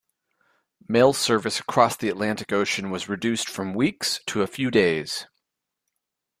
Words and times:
Mail 0.87 1.13
service 1.13 1.59
across 1.59 1.95
the 1.95 2.09
Atlantic 2.09 2.51
Ocean 2.51 2.89
was 2.89 3.07
reduced 3.07 3.47
from 3.47 3.75
weeks 3.75 4.19
to 4.25 4.41
a 4.41 4.47
few 4.47 4.71
days. 4.71 5.27